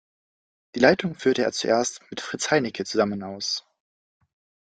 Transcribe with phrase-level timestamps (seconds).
[0.73, 3.67] Die Leitung führte er zuerst mit Fritz Heinecke zusammen aus.